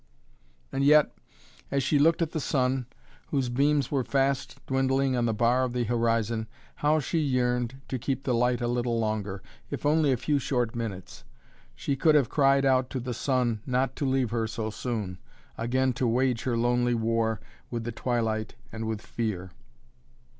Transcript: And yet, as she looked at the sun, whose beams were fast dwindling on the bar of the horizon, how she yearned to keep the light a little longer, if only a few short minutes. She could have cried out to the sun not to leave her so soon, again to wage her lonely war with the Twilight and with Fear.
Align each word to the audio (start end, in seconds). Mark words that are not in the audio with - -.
And 0.71 0.83
yet, 0.83 1.15
as 1.69 1.83
she 1.83 1.99
looked 1.99 2.23
at 2.23 2.31
the 2.31 2.39
sun, 2.39 2.87
whose 3.27 3.49
beams 3.49 3.91
were 3.91 4.03
fast 4.03 4.59
dwindling 4.65 5.15
on 5.15 5.25
the 5.27 5.31
bar 5.31 5.63
of 5.63 5.73
the 5.73 5.83
horizon, 5.83 6.47
how 6.77 6.99
she 6.99 7.19
yearned 7.19 7.79
to 7.87 7.99
keep 7.99 8.23
the 8.23 8.33
light 8.33 8.61
a 8.61 8.67
little 8.67 8.99
longer, 8.99 9.43
if 9.69 9.85
only 9.85 10.11
a 10.11 10.17
few 10.17 10.39
short 10.39 10.73
minutes. 10.75 11.23
She 11.75 11.95
could 11.95 12.15
have 12.15 12.29
cried 12.29 12.65
out 12.65 12.89
to 12.89 12.99
the 12.99 13.13
sun 13.13 13.61
not 13.67 13.95
to 13.97 14.05
leave 14.07 14.31
her 14.31 14.47
so 14.47 14.71
soon, 14.71 15.19
again 15.55 15.93
to 15.93 16.07
wage 16.07 16.45
her 16.45 16.57
lonely 16.57 16.95
war 16.95 17.39
with 17.69 17.83
the 17.83 17.91
Twilight 17.91 18.55
and 18.71 18.85
with 18.87 19.03
Fear. 19.03 19.51